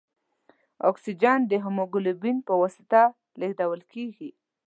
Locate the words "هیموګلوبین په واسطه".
1.65-3.01